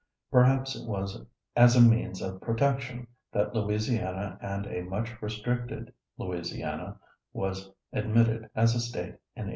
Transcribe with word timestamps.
Perhaps 0.31 0.75
it 0.75 0.87
was 0.87 1.21
as 1.55 1.75
a 1.75 1.79
means 1.87 2.23
of 2.23 2.41
protection 2.41 3.05
that 3.31 3.53
Louisiana 3.53 4.39
and 4.41 4.65
a 4.65 4.81
much 4.81 5.21
restricted 5.21 5.93
Louisiana 6.17 6.99
was 7.33 7.71
admitted 7.93 8.49
as 8.55 8.73
a 8.73 8.79
State 8.79 9.17
in 9.35 9.45
1812. 9.45 9.49